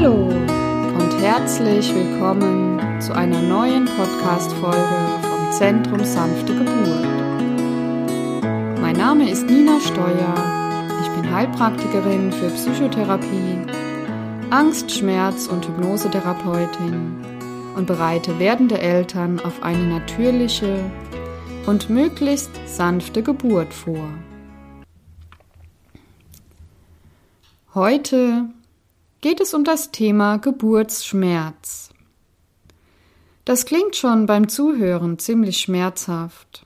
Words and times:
Hallo 0.00 0.28
und 0.98 1.20
herzlich 1.20 1.94
willkommen 1.94 2.80
zu 3.02 3.14
einer 3.14 3.42
neuen 3.42 3.84
Podcast-Folge 3.84 5.20
vom 5.20 5.52
Zentrum 5.52 6.02
Sanfte 6.02 6.54
Geburt. 6.54 7.04
Mein 8.80 8.96
Name 8.96 9.30
ist 9.30 9.44
Nina 9.44 9.78
Steuer. 9.78 10.88
Ich 11.02 11.08
bin 11.10 11.30
Heilpraktikerin 11.30 12.32
für 12.32 12.48
Psychotherapie, 12.48 13.58
Angst-, 14.48 14.90
Schmerz- 14.90 15.48
und 15.48 15.68
Hypnosetherapeutin 15.68 17.22
und 17.76 17.86
bereite 17.86 18.38
werdende 18.38 18.78
Eltern 18.78 19.38
auf 19.40 19.62
eine 19.62 19.84
natürliche 19.86 20.78
und 21.66 21.90
möglichst 21.90 22.52
sanfte 22.66 23.22
Geburt 23.22 23.74
vor. 23.74 24.08
Heute 27.74 28.48
geht 29.20 29.40
es 29.40 29.52
um 29.54 29.64
das 29.64 29.90
Thema 29.90 30.38
Geburtsschmerz. 30.38 31.90
Das 33.44 33.66
klingt 33.66 33.96
schon 33.96 34.26
beim 34.26 34.48
Zuhören 34.48 35.18
ziemlich 35.18 35.58
schmerzhaft. 35.58 36.64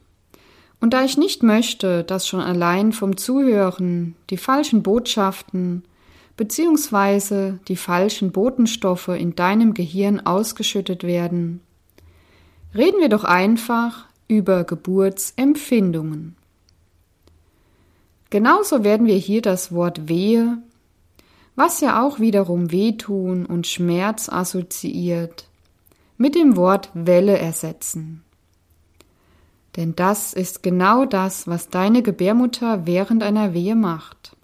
Und 0.80 0.92
da 0.92 1.02
ich 1.04 1.16
nicht 1.16 1.42
möchte, 1.42 2.04
dass 2.04 2.28
schon 2.28 2.40
allein 2.40 2.92
vom 2.92 3.16
Zuhören 3.16 4.16
die 4.30 4.36
falschen 4.36 4.82
Botschaften 4.82 5.82
bzw. 6.36 7.54
die 7.68 7.76
falschen 7.76 8.32
Botenstoffe 8.32 9.08
in 9.08 9.34
deinem 9.34 9.74
Gehirn 9.74 10.20
ausgeschüttet 10.20 11.02
werden, 11.02 11.60
reden 12.74 13.00
wir 13.00 13.08
doch 13.08 13.24
einfach 13.24 14.06
über 14.28 14.64
Geburtsempfindungen. 14.64 16.36
Genauso 18.30 18.84
werden 18.84 19.06
wir 19.06 19.16
hier 19.16 19.42
das 19.42 19.72
Wort 19.72 20.08
Wehe 20.08 20.58
was 21.56 21.80
ja 21.80 22.02
auch 22.02 22.18
wiederum 22.18 22.72
Wehtun 22.72 23.46
und 23.46 23.66
Schmerz 23.66 24.28
assoziiert, 24.28 25.46
mit 26.16 26.34
dem 26.34 26.56
Wort 26.56 26.90
Welle 26.94 27.38
ersetzen. 27.38 28.24
Denn 29.76 29.96
das 29.96 30.32
ist 30.32 30.62
genau 30.62 31.04
das, 31.04 31.46
was 31.46 31.68
deine 31.68 32.02
Gebärmutter 32.02 32.86
während 32.86 33.22
einer 33.22 33.54
Wehe 33.54 33.74
macht, 33.74 34.36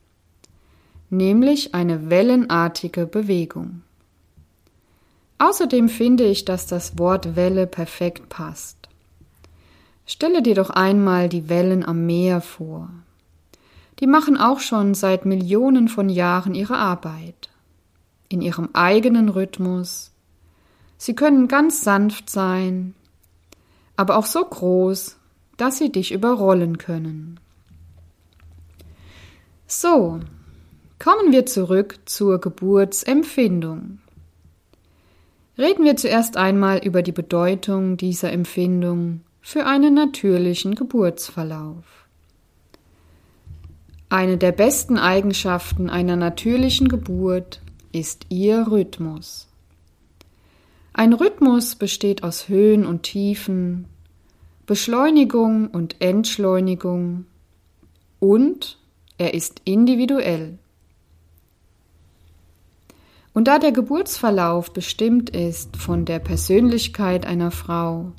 nämlich 1.09 1.75
eine 1.75 2.11
wellenartige 2.11 3.07
Bewegung. 3.07 3.83
Außerdem 5.39 5.89
finde 5.89 6.25
ich, 6.25 6.45
dass 6.45 6.67
das 6.67 6.99
Wort 6.99 7.35
Welle 7.35 7.67
perfekt 7.67 8.29
passt. 8.29 8.77
Stelle 10.05 10.43
dir 10.43 10.55
doch 10.55 10.71
einmal 10.71 11.29
die 11.29 11.49
Wellen 11.49 11.85
am 11.85 12.05
Meer 12.07 12.41
vor 12.41 12.91
die 14.01 14.07
machen 14.07 14.37
auch 14.39 14.61
schon 14.61 14.95
seit 14.95 15.27
Millionen 15.27 15.89
von 15.89 16.09
Jahren 16.09 16.55
ihre 16.55 16.77
Arbeit. 16.77 17.51
In 18.29 18.41
ihrem 18.41 18.71
eigenen 18.73 19.29
Rhythmus. 19.29 20.13
Sie 20.97 21.15
können 21.15 21.49
ganz 21.49 21.83
sanft 21.83 22.31
sein, 22.31 22.95
aber 23.97 24.17
auch 24.17 24.27
so 24.27 24.45
groß, 24.45 25.17
dass 25.57 25.79
sie 25.79 25.93
dich 25.93 26.13
überrollen 26.13 26.79
können. 26.79 27.39
So, 29.67 30.21
kommen 30.99 31.33
wir 31.33 31.47
zurück 31.47 31.99
zur 32.07 32.41
Geburtsempfindung. 32.41 33.99
Reden 35.59 35.85
wir 35.85 35.97
zuerst 35.97 36.37
einmal 36.37 36.79
über 36.79 37.03
die 37.03 37.13
Bedeutung 37.13 37.97
dieser 37.97 38.33
Empfindung 38.33 39.21
für 39.43 39.67
einen 39.67 39.95
natürlichen 39.95 40.75
Geburtsverlauf. 40.75 41.85
Eine 44.13 44.39
der 44.39 44.51
besten 44.51 44.99
Eigenschaften 44.99 45.89
einer 45.89 46.17
natürlichen 46.17 46.89
Geburt 46.89 47.63
ist 47.93 48.27
ihr 48.29 48.67
Rhythmus. 48.69 49.47
Ein 50.93 51.13
Rhythmus 51.13 51.77
besteht 51.77 52.25
aus 52.25 52.49
Höhen 52.49 52.85
und 52.87 53.05
Tiefen, 53.05 53.85
Beschleunigung 54.67 55.69
und 55.69 56.01
Entschleunigung 56.01 57.27
und 58.19 58.79
er 59.17 59.33
ist 59.33 59.63
individuell. 59.65 60.59
Und 63.33 63.47
da 63.47 63.61
der 63.61 63.71
Geburtsverlauf 63.71 64.73
bestimmt 64.73 65.31
ist 65.31 65.77
von 65.77 66.05
der 66.05 66.19
Persönlichkeit 66.19 67.27
einer 67.27 67.53
Frau, 67.53 68.11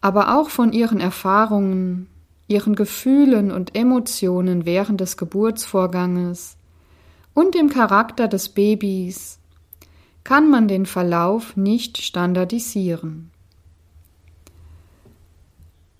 aber 0.00 0.38
auch 0.38 0.50
von 0.50 0.72
ihren 0.72 1.00
Erfahrungen, 1.00 2.06
ihren 2.50 2.74
Gefühlen 2.74 3.52
und 3.52 3.76
Emotionen 3.76 4.66
während 4.66 5.00
des 5.00 5.16
Geburtsvorganges 5.16 6.56
und 7.32 7.54
dem 7.54 7.68
Charakter 7.68 8.26
des 8.26 8.48
Babys 8.48 9.38
kann 10.24 10.50
man 10.50 10.66
den 10.66 10.84
Verlauf 10.84 11.56
nicht 11.56 11.98
standardisieren. 11.98 13.30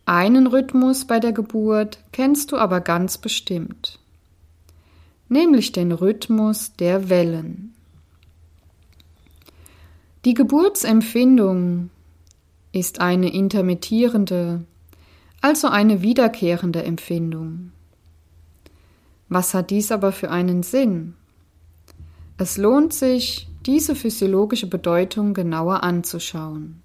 Einen 0.05 0.49
Rhythmus 0.49 1.05
bei 1.05 1.21
der 1.21 1.33
Geburt 1.33 2.03
kennst 2.11 2.51
du 2.51 2.57
aber 2.57 2.81
ganz 2.81 3.17
bestimmt, 3.17 4.01
nämlich 5.29 5.71
den 5.71 5.93
Rhythmus 5.93 6.75
der 6.75 7.09
Wellen. 7.09 7.75
Die 10.25 10.35
Geburtsempfindung 10.35 11.91
ist 12.73 13.01
eine 13.01 13.33
intermittierende, 13.33 14.65
also 15.41 15.69
eine 15.69 16.03
wiederkehrende 16.03 16.83
Empfindung. 16.83 17.73
Was 19.29 19.55
hat 19.55 19.71
dies 19.71 19.93
aber 19.93 20.13
für 20.13 20.31
einen 20.31 20.63
Sinn? 20.63 21.15
Es 22.37 22.57
lohnt 22.57 22.93
sich, 22.93 23.49
diese 23.67 23.95
physiologische 23.95 24.67
Bedeutung 24.67 25.35
genauer 25.35 25.83
anzuschauen. 25.83 26.83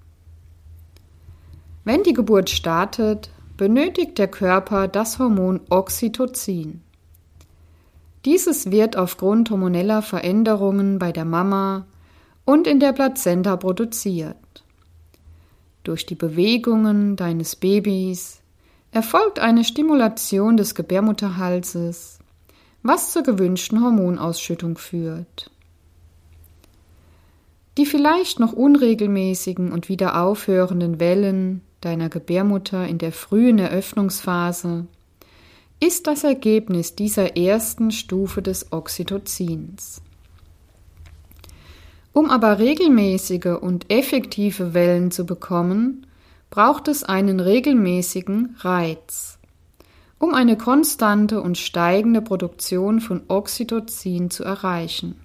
Wenn 1.84 2.04
die 2.04 2.14
Geburt 2.14 2.50
startet, 2.50 3.30
benötigt 3.58 4.18
der 4.18 4.28
Körper 4.28 4.88
das 4.88 5.20
Hormon 5.20 5.62
Oxytocin. 5.70 6.82
Dieses 8.26 8.72
wird 8.72 8.98
aufgrund 8.98 9.52
hormoneller 9.52 10.02
Veränderungen 10.02 11.00
bei 11.00 11.12
der 11.12 11.26
Mama 11.26 11.86
und 12.44 12.68
in 12.68 12.80
der 12.80 12.92
Plazenta 12.92 13.56
produziert. 13.56 14.36
Durch 15.84 16.06
die 16.06 16.16
Bewegungen 16.16 17.16
deines 17.16 17.56
Babys 17.56 18.42
erfolgt 18.96 19.40
eine 19.40 19.66
Stimulation 19.66 20.56
des 20.56 20.74
Gebärmutterhalses, 20.74 22.20
was 22.82 23.12
zur 23.12 23.24
gewünschten 23.24 23.84
Hormonausschüttung 23.84 24.78
führt. 24.78 25.52
Die 27.78 27.86
vielleicht 27.86 28.40
noch 28.40 28.54
unregelmäßigen 28.54 29.74
und 29.74 29.90
wieder 29.90 30.22
aufhörenden 30.22 31.02
Wellen 31.02 31.62
deiner 31.82 32.08
Gebärmutter 32.08 32.88
in 32.88 32.98
der 32.98 33.12
frühen 33.12 33.60
Eröffnungsphase 33.60 34.88
ist 35.82 36.08
das 36.08 36.24
Ergebnis 36.24 36.96
dieser 36.96 37.36
ersten 37.36 37.92
Stufe 37.92 38.42
des 38.42 38.72
Oxytocins. 38.72 40.02
Um 42.14 42.30
aber 42.30 42.60
regelmäßige 42.60 43.58
und 43.60 43.92
effektive 43.92 44.74
Wellen 44.74 45.12
zu 45.12 45.26
bekommen, 45.26 46.08
braucht 46.50 46.88
es 46.88 47.04
einen 47.04 47.40
regelmäßigen 47.40 48.56
Reiz, 48.60 49.38
um 50.20 50.34
eine 50.34 50.58
konstante 50.58 51.42
und 51.42 51.58
steigende 51.58 52.22
Produktion 52.22 53.02
von 53.02 53.24
Oxytocin 53.28 54.30
zu 54.30 54.44
erreichen. 54.44 55.20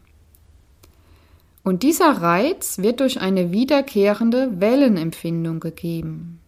Und 1.62 1.82
dieser 1.82 2.22
Reiz 2.22 2.78
wird 2.78 3.00
durch 3.00 3.20
eine 3.20 3.52
wiederkehrende 3.52 4.60
Wellenempfindung 4.60 5.60
gegeben. 5.60 6.40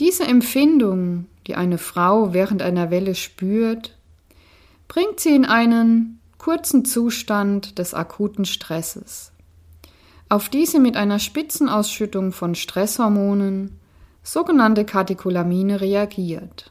Diese 0.00 0.24
Empfindung, 0.24 1.26
die 1.46 1.54
eine 1.54 1.78
Frau 1.78 2.32
während 2.32 2.62
einer 2.62 2.90
Welle 2.90 3.14
spürt, 3.14 3.96
bringt 4.86 5.20
sie 5.20 5.34
in 5.34 5.44
einen 5.44 6.20
kurzen 6.38 6.84
Zustand 6.84 7.78
des 7.78 7.94
akuten 7.94 8.44
Stresses 8.44 9.32
auf 10.28 10.48
diese 10.48 10.78
mit 10.78 10.96
einer 10.96 11.18
Spitzenausschüttung 11.18 12.32
von 12.32 12.54
Stresshormonen, 12.54 13.78
sogenannte 14.22 14.84
Katecholamine, 14.84 15.80
reagiert. 15.80 16.70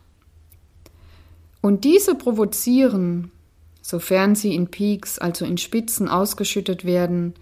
Und 1.61 1.83
diese 1.83 2.15
provozieren, 2.15 3.31
sofern 3.81 4.35
sie 4.35 4.53
in 4.53 4.67
Peaks, 4.67 5.17
also 5.17 5.45
in 5.45 5.57
Spitzen 5.57 6.07
ausgeschüttet 6.07 6.85
werden, 6.85 7.33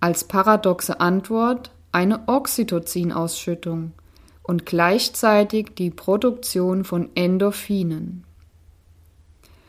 als 0.00 0.24
paradoxe 0.24 0.98
Antwort 1.00 1.70
eine 1.92 2.26
Oxytocin-Ausschüttung 2.26 3.92
und 4.42 4.64
gleichzeitig 4.64 5.74
die 5.76 5.90
Produktion 5.90 6.84
von 6.84 7.10
Endorphinen. 7.14 8.24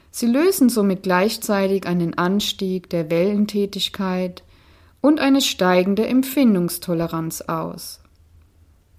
Sie 0.10 0.28
lösen 0.28 0.70
somit 0.70 1.04
gleichzeitig 1.04 1.86
einen 1.86 2.18
Anstieg 2.18 2.90
der 2.90 3.10
Wellentätigkeit 3.10 4.44
und 5.02 5.20
eine 5.20 5.42
steigende 5.42 6.08
Empfindungstoleranz 6.08 7.42
aus. 7.42 8.00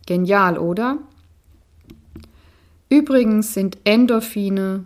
Genial, 0.06 0.58
oder? 0.58 0.99
Übrigens 2.88 3.54
sind 3.54 3.78
Endorphine 3.84 4.84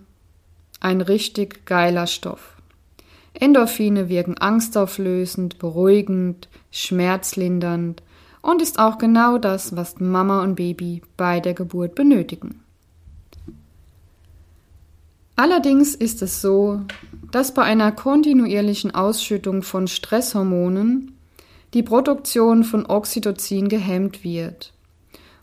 ein 0.81 1.01
richtig 1.01 1.65
geiler 1.67 2.07
Stoff. 2.07 2.57
Endorphine 3.33 4.09
wirken 4.09 4.39
angstauflösend, 4.39 5.59
beruhigend, 5.59 6.49
schmerzlindernd 6.71 8.03
und 8.43 8.63
ist 8.63 8.79
auch 8.79 8.99
genau 8.99 9.39
das, 9.39 9.75
was 9.75 9.99
Mama 9.99 10.43
und 10.43 10.55
Baby 10.55 11.03
bei 11.17 11.41
der 11.41 11.55
Geburt 11.55 11.95
benötigen. 11.95 12.63
Allerdings 15.37 15.95
ist 15.95 16.23
es 16.23 16.41
so, 16.41 16.81
dass 17.31 17.53
bei 17.53 17.63
einer 17.63 17.93
kontinuierlichen 17.93 18.95
Ausschüttung 18.95 19.63
von 19.63 19.87
Stresshormonen 19.87 21.13
die 21.75 21.83
Produktion 21.83 22.65
von 22.65 22.87
Oxytocin 22.87 23.69
gehemmt 23.69 24.25
wird 24.25 24.73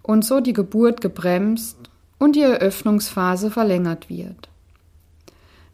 und 0.01 0.25
so 0.25 0.39
die 0.39 0.53
Geburt 0.53 0.99
gebremst 1.01 1.77
und 2.17 2.35
die 2.35 2.41
Eröffnungsphase 2.41 3.51
verlängert 3.51 4.09
wird. 4.09 4.49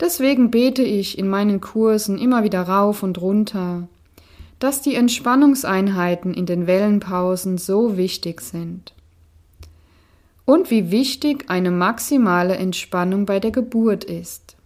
Deswegen 0.01 0.51
bete 0.51 0.83
ich 0.83 1.17
in 1.17 1.29
meinen 1.29 1.61
Kursen 1.61 2.17
immer 2.17 2.43
wieder 2.43 2.63
rauf 2.63 3.03
und 3.03 3.21
runter, 3.21 3.87
dass 4.59 4.81
die 4.81 4.95
Entspannungseinheiten 4.95 6.33
in 6.33 6.45
den 6.45 6.67
Wellenpausen 6.67 7.57
so 7.57 7.95
wichtig 7.95 8.41
sind. 8.41 8.93
Und 10.49 10.71
wie 10.71 10.89
wichtig 10.89 11.45
eine 11.47 11.69
maximale 11.69 12.55
Entspannung 12.55 13.27
bei 13.27 13.39
der 13.39 13.51
Geburt 13.51 14.03
ist. 14.03 14.57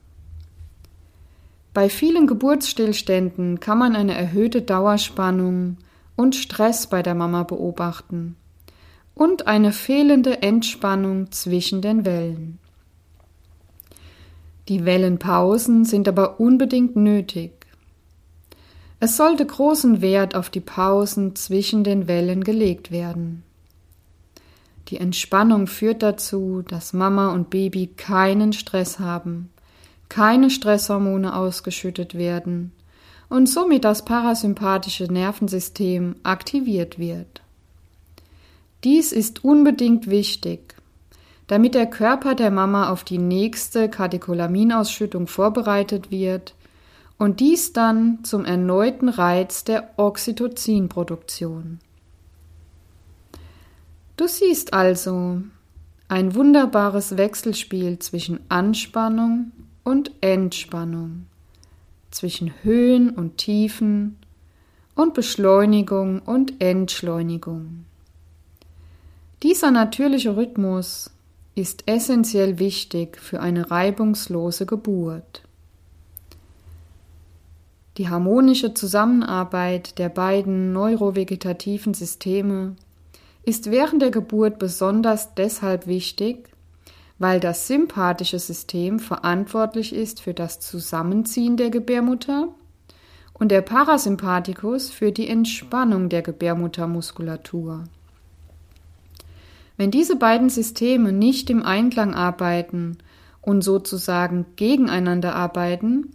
Bei 1.74 1.90
vielen 1.90 2.26
Geburtsstillständen 2.26 3.60
kann 3.60 3.80
man 3.80 3.94
eine 3.94 4.16
erhöhte 4.16 4.62
Dauerspannung 4.62 5.76
und 6.16 6.38
Stress 6.38 6.88
bei 6.88 7.04
der 7.04 7.16
Mama 7.16 7.44
beobachten 7.44 8.38
und 9.14 9.48
eine 9.48 9.74
fehlende 9.74 10.42
Entspannung 10.42 11.34
zwischen 11.34 11.82
den 11.82 12.06
Wellen. 12.06 12.60
Die 14.70 14.86
Wellenpausen 14.86 15.84
sind 15.84 16.08
aber 16.08 16.40
unbedingt 16.40 16.96
nötig. 16.96 17.52
Es 19.02 19.18
sollte 19.18 19.46
großen 19.46 20.02
Wert 20.02 20.34
auf 20.34 20.50
die 20.50 20.62
Pausen 20.62 21.36
zwischen 21.36 21.84
den 21.84 22.08
Wellen 22.08 22.46
gelegt 22.46 22.90
werden. 22.90 23.44
Die 24.94 25.00
Entspannung 25.00 25.66
führt 25.66 26.04
dazu, 26.04 26.62
dass 26.68 26.94
Mama 26.94 27.32
und 27.32 27.50
Baby 27.50 27.88
keinen 27.88 28.54
Stress 28.54 29.00
haben, 29.00 29.50
keine 30.08 30.52
Stresshormone 30.52 31.36
ausgeschüttet 31.36 32.14
werden 32.14 32.74
und 33.28 33.50
somit 33.50 33.86
das 33.86 34.06
parasympathische 34.06 35.06
Nervensystem 35.06 36.18
aktiviert 36.22 37.00
wird. 37.00 37.42
Dies 38.84 39.12
ist 39.14 39.44
unbedingt 39.44 40.12
wichtig, 40.12 40.76
damit 41.48 41.74
der 41.74 41.88
Körper 41.88 42.36
der 42.36 42.52
Mama 42.52 42.92
auf 42.92 43.04
die 43.04 43.18
nächste 43.18 43.90
Katecholaminausschüttung 43.90 45.26
vorbereitet 45.26 46.12
wird 46.12 46.54
und 47.18 47.40
dies 47.40 47.74
dann 47.74 48.20
zum 48.24 48.46
erneuten 48.46 49.10
Reiz 49.10 49.64
der 49.64 49.90
Oxytocinproduktion. 49.98 51.80
Du 54.16 54.28
siehst 54.28 54.74
also 54.74 55.42
ein 56.08 56.36
wunderbares 56.36 57.18
Wechselspiel 57.18 57.98
zwischen 57.98 58.40
Anspannung 58.48 59.52
und 59.84 60.12
Entspannung, 60.22 61.26
zwischen 62.12 62.54
Höhen 62.62 63.10
und 63.10 63.38
Tiefen 63.38 64.18
und 64.94 65.16
Beschleunigung 65.16 66.20
und 66.20 66.62
Entschleunigung. 66.62 67.86
Dieser 69.42 69.72
natürliche 69.72 70.38
Rhythmus 70.38 71.10
ist 71.56 71.88
essentiell 71.88 72.60
wichtig 72.60 73.18
für 73.18 73.40
eine 73.40 73.72
reibungslose 73.72 74.68
Geburt. 74.68 75.42
Die 77.98 78.10
harmonische 78.10 78.74
Zusammenarbeit 78.74 79.98
der 79.98 80.10
beiden 80.10 80.72
neurovegetativen 80.72 81.94
Systeme 81.94 82.76
ist 83.44 83.72
während 83.72 84.02
der 84.02 84.12
Geburt 84.12 84.60
besonders 84.60 85.36
deshalb 85.36 85.88
wichtig, 85.88 86.50
weil 87.20 87.40
das 87.40 87.68
sympathische 87.68 88.40
System 88.40 89.00
verantwortlich 89.00 89.94
ist 89.94 90.22
für 90.22 90.34
das 90.34 90.60
Zusammenziehen 90.60 91.58
der 91.58 91.70
Gebärmutter 91.70 92.50
und 93.34 93.50
der 93.50 93.62
Parasympathikus 93.62 94.90
für 94.90 95.12
die 95.12 95.28
Entspannung 95.28 96.10
der 96.10 96.22
Gebärmuttermuskulatur. 96.22 97.84
Wenn 99.76 99.92
diese 99.92 100.16
beiden 100.16 100.50
Systeme 100.50 101.12
nicht 101.12 101.50
im 101.50 101.64
Einklang 101.64 102.14
arbeiten 102.14 102.98
und 103.42 103.64
sozusagen 103.64 104.46
gegeneinander 104.56 105.36
arbeiten, 105.36 106.12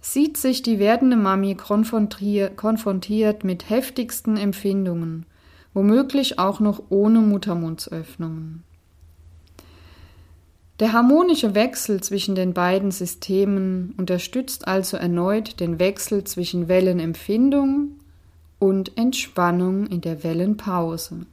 sieht 0.00 0.36
sich 0.36 0.62
die 0.62 0.78
werdende 0.78 1.16
Mami 1.16 1.54
konfrontiert 1.54 3.44
mit 3.44 3.68
heftigsten 3.68 4.36
Empfindungen, 4.36 5.26
womöglich 5.78 6.40
auch 6.40 6.58
noch 6.58 6.82
ohne 6.88 7.20
Muttermundsöffnungen. 7.20 8.64
Der 10.80 10.92
harmonische 10.92 11.54
Wechsel 11.54 12.00
zwischen 12.00 12.34
den 12.34 12.52
beiden 12.52 12.90
Systemen 12.90 13.94
unterstützt 13.96 14.66
also 14.66 14.96
erneut 14.96 15.60
den 15.60 15.78
Wechsel 15.78 16.24
zwischen 16.24 16.66
Wellenempfindung 16.66 17.92
und 18.58 18.98
Entspannung 18.98 19.86
in 19.86 20.00
der 20.00 20.24
Wellenpause. 20.24 21.26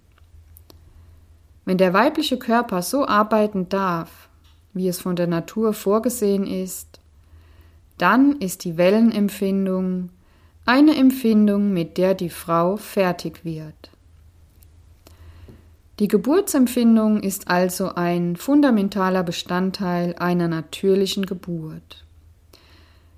Wenn 1.66 1.80
der 1.80 1.94
weibliche 1.94 2.38
Körper 2.38 2.84
so 2.84 3.08
arbeiten 3.08 3.68
darf, 3.68 4.30
wie 4.76 4.88
es 4.88 5.02
von 5.02 5.16
der 5.16 5.26
Natur 5.26 5.74
vorgesehen 5.74 6.46
ist, 6.46 7.00
dann 7.98 8.34
ist 8.34 8.64
die 8.64 8.78
Wellenempfindung 8.78 10.12
eine 10.66 10.96
Empfindung, 10.96 11.74
mit 11.74 11.98
der 11.98 12.14
die 12.14 12.30
Frau 12.30 12.78
fertig 12.78 13.44
wird. 13.44 13.90
Die 16.00 16.10
Geburtsempfindung 16.10 17.22
ist 17.22 17.48
also 17.48 17.96
ein 17.96 18.36
fundamentaler 18.36 19.24
Bestandteil 19.24 20.14
einer 20.20 20.50
natürlichen 20.50 21.26
Geburt. 21.26 22.04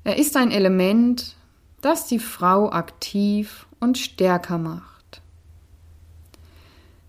Er 0.04 0.20
ist 0.20 0.38
ein 0.38 0.52
Element, 0.52 1.36
das 1.82 2.06
die 2.06 2.20
Frau 2.20 2.70
aktiv 2.70 3.66
und 3.80 3.98
stärker 3.98 4.60
macht. 4.60 5.22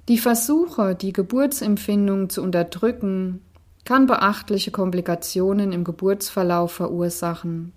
Die 0.08 0.16
Versuche, 0.16 0.94
die 0.94 1.12
Geburtsempfindung 1.12 2.30
zu 2.30 2.42
unterdrücken, 2.42 3.42
kann 3.84 4.06
beachtliche 4.06 4.70
Komplikationen 4.70 5.72
im 5.72 5.84
Geburtsverlauf 5.84 6.72
verursachen. 6.72 7.74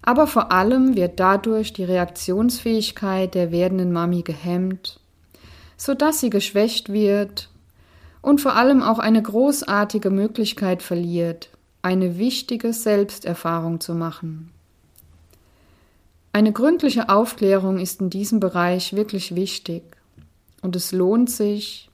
Aber 0.00 0.28
vor 0.28 0.52
allem 0.52 0.94
wird 0.94 1.18
dadurch 1.18 1.72
die 1.72 1.84
Reaktionsfähigkeit 1.84 3.34
der 3.34 3.50
werdenden 3.50 3.92
Mami 3.92 4.22
gehemmt, 4.22 4.99
sodass 5.80 6.20
sie 6.20 6.28
geschwächt 6.28 6.92
wird 6.92 7.48
und 8.20 8.42
vor 8.42 8.54
allem 8.54 8.82
auch 8.82 8.98
eine 8.98 9.22
großartige 9.22 10.10
Möglichkeit 10.10 10.82
verliert, 10.82 11.48
eine 11.80 12.18
wichtige 12.18 12.74
Selbsterfahrung 12.74 13.80
zu 13.80 13.94
machen. 13.94 14.50
Eine 16.34 16.52
gründliche 16.52 17.08
Aufklärung 17.08 17.78
ist 17.78 18.02
in 18.02 18.10
diesem 18.10 18.40
Bereich 18.40 18.92
wirklich 18.92 19.34
wichtig. 19.34 19.82
Und 20.60 20.76
es 20.76 20.92
lohnt 20.92 21.30
sich, 21.30 21.88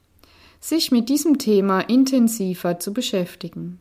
sich 0.58 0.90
mit 0.90 1.08
diesem 1.08 1.38
Thema 1.38 1.78
intensiver 1.78 2.80
zu 2.80 2.92
beschäftigen. 2.92 3.78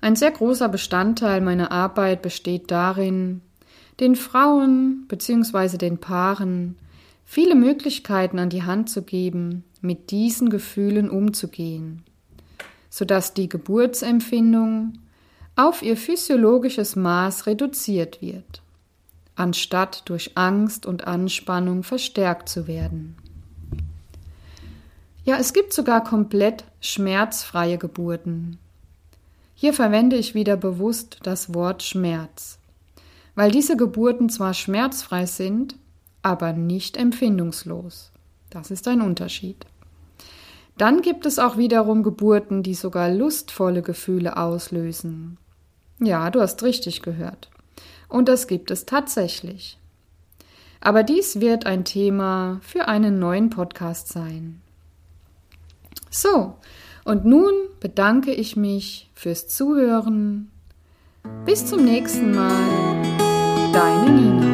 Ein 0.00 0.16
sehr 0.16 0.30
großer 0.30 0.70
Bestandteil 0.70 1.42
meiner 1.42 1.70
Arbeit 1.70 2.22
besteht 2.22 2.70
darin, 2.70 3.42
den 4.00 4.16
Frauen 4.16 5.04
bzw. 5.08 5.76
den 5.76 5.98
Paaren 5.98 6.78
viele 7.24 7.54
Möglichkeiten 7.54 8.38
an 8.38 8.50
die 8.50 8.62
Hand 8.62 8.90
zu 8.90 9.02
geben, 9.02 9.64
mit 9.80 10.10
diesen 10.10 10.50
Gefühlen 10.50 11.10
umzugehen, 11.10 12.02
sodass 12.90 13.34
die 13.34 13.48
Geburtsempfindung 13.48 14.98
auf 15.56 15.82
ihr 15.82 15.96
physiologisches 15.96 16.96
Maß 16.96 17.46
reduziert 17.46 18.22
wird 18.22 18.62
anstatt 19.36 20.02
durch 20.08 20.36
Angst 20.36 20.86
und 20.86 21.06
Anspannung 21.06 21.82
verstärkt 21.82 22.48
zu 22.48 22.66
werden. 22.66 23.16
Ja, 25.24 25.38
es 25.38 25.52
gibt 25.52 25.72
sogar 25.72 26.04
komplett 26.04 26.64
schmerzfreie 26.80 27.78
Geburten. 27.78 28.58
Hier 29.54 29.72
verwende 29.72 30.16
ich 30.16 30.34
wieder 30.34 30.56
bewusst 30.56 31.18
das 31.22 31.54
Wort 31.54 31.82
Schmerz, 31.82 32.58
weil 33.34 33.50
diese 33.50 33.76
Geburten 33.76 34.28
zwar 34.28 34.54
schmerzfrei 34.54 35.26
sind, 35.26 35.76
aber 36.24 36.52
nicht 36.52 36.96
empfindungslos. 36.96 38.10
Das 38.50 38.70
ist 38.70 38.88
ein 38.88 39.00
Unterschied. 39.00 39.64
Dann 40.76 41.02
gibt 41.02 41.26
es 41.26 41.38
auch 41.38 41.56
wiederum 41.56 42.02
Geburten, 42.02 42.62
die 42.62 42.74
sogar 42.74 43.10
lustvolle 43.10 43.82
Gefühle 43.82 44.36
auslösen. 44.36 45.38
Ja, 46.00 46.30
du 46.30 46.40
hast 46.40 46.62
richtig 46.62 47.02
gehört. 47.02 47.48
Und 48.08 48.28
das 48.28 48.48
gibt 48.48 48.70
es 48.70 48.86
tatsächlich. 48.86 49.78
Aber 50.80 51.02
dies 51.02 51.40
wird 51.40 51.66
ein 51.66 51.84
Thema 51.84 52.58
für 52.62 52.88
einen 52.88 53.18
neuen 53.18 53.50
Podcast 53.50 54.08
sein. 54.08 54.60
So, 56.10 56.54
und 57.04 57.24
nun 57.24 57.52
bedanke 57.80 58.32
ich 58.32 58.56
mich 58.56 59.10
fürs 59.14 59.48
Zuhören, 59.48 60.50
Bis 61.44 61.66
zum 61.66 61.84
nächsten 61.84 62.34
Mal. 62.34 63.02
Deine 63.72 64.10
Nina. 64.10 64.53